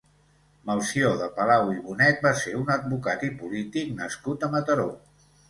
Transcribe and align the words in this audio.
Melcior 0.69 1.19
de 1.19 1.27
Palau 1.35 1.69
i 1.73 1.77
Bonet 1.89 2.23
va 2.29 2.31
ser 2.41 2.55
un 2.61 2.73
advocat 2.77 3.27
i 3.29 3.31
polític 3.43 3.95
nascut 4.01 4.49
a 4.49 4.53
Mataró. 4.57 4.91